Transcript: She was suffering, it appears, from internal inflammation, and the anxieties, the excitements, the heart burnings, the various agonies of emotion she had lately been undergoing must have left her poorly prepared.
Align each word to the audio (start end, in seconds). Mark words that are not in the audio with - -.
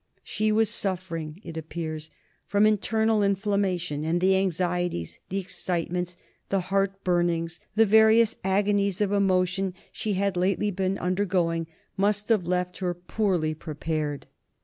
She 0.23 0.51
was 0.51 0.71
suffering, 0.71 1.39
it 1.43 1.57
appears, 1.57 2.09
from 2.47 2.65
internal 2.65 3.21
inflammation, 3.21 4.03
and 4.03 4.19
the 4.19 4.35
anxieties, 4.35 5.19
the 5.29 5.37
excitements, 5.37 6.17
the 6.49 6.59
heart 6.73 7.03
burnings, 7.03 7.59
the 7.75 7.85
various 7.85 8.35
agonies 8.43 8.99
of 8.99 9.11
emotion 9.11 9.75
she 9.91 10.13
had 10.13 10.35
lately 10.35 10.71
been 10.71 10.97
undergoing 10.97 11.67
must 11.97 12.29
have 12.29 12.47
left 12.47 12.79
her 12.79 12.95
poorly 12.95 13.53
prepared. 13.53 14.25